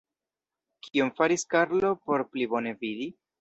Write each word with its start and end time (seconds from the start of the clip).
Kion 0.87 1.11
faris 1.19 1.45
Karlo 1.51 1.93
por 2.07 2.25
pli 2.33 2.49
bone 2.55 2.75
vidi? 2.81 3.09